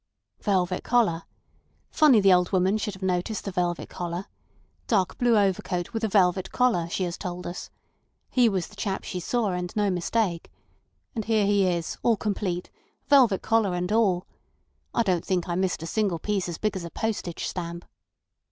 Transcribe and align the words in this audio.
"Velvet 0.39 0.83
collar. 0.83 1.25
Funny 1.91 2.19
the 2.19 2.33
old 2.33 2.51
woman 2.51 2.75
should 2.79 2.95
have 2.95 3.03
noticed 3.03 3.45
the 3.45 3.51
velvet 3.51 3.87
collar. 3.87 4.25
Dark 4.87 5.15
blue 5.19 5.37
overcoat 5.37 5.93
with 5.93 6.03
a 6.03 6.07
velvet 6.07 6.51
collar, 6.51 6.89
she 6.89 7.03
has 7.03 7.19
told 7.19 7.45
us. 7.45 7.69
He 8.31 8.49
was 8.49 8.65
the 8.67 8.75
chap 8.75 9.03
she 9.03 9.19
saw, 9.19 9.49
and 9.51 9.71
no 9.75 9.91
mistake. 9.91 10.51
And 11.13 11.25
here 11.25 11.45
he 11.45 11.67
is 11.67 11.99
all 12.01 12.17
complete, 12.17 12.71
velvet 13.09 13.43
collar 13.43 13.75
and 13.75 13.91
all. 13.91 14.25
I 14.91 15.03
don't 15.03 15.23
think 15.23 15.47
I 15.47 15.53
missed 15.53 15.83
a 15.83 15.85
single 15.85 16.17
piece 16.17 16.49
as 16.49 16.57
big 16.57 16.75
as 16.75 16.83
a 16.83 16.89
postage 16.89 17.45
stamp." 17.45 17.85